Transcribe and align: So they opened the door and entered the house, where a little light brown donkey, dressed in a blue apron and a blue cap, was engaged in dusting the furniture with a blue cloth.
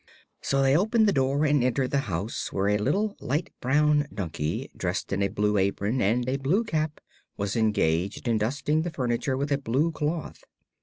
So 0.41 0.63
they 0.63 0.75
opened 0.75 1.05
the 1.07 1.13
door 1.13 1.45
and 1.45 1.63
entered 1.63 1.91
the 1.91 1.99
house, 2.09 2.51
where 2.51 2.69
a 2.69 2.79
little 2.79 3.15
light 3.19 3.53
brown 3.61 4.07
donkey, 4.11 4.71
dressed 4.75 5.13
in 5.13 5.21
a 5.21 5.27
blue 5.27 5.57
apron 5.59 6.01
and 6.01 6.27
a 6.27 6.37
blue 6.37 6.63
cap, 6.63 6.99
was 7.37 7.55
engaged 7.55 8.27
in 8.27 8.39
dusting 8.39 8.81
the 8.81 8.89
furniture 8.89 9.37
with 9.37 9.51
a 9.51 9.59
blue 9.59 9.91
cloth. 9.91 10.41